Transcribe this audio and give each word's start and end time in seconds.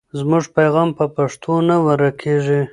زموږ 0.19 0.43
پیغام 0.57 0.89
په 0.97 1.05
پښتو 1.15 1.53
نه 1.67 1.75
ورکېږي. 1.85 2.61